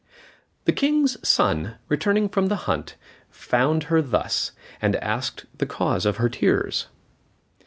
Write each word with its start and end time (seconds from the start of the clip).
The 0.65 0.71
King's 0.71 1.15
son, 1.29 1.75
returning 1.87 2.27
from 2.27 2.47
the 2.47 2.55
hunt, 2.65 2.95
found 3.29 3.83
her 3.83 4.01
thus, 4.01 4.51
and 4.81 4.95
asked 4.95 5.45
the 5.59 5.67
cause 5.67 6.07
of 6.07 6.17
her 6.17 6.27
tears. 6.27 6.87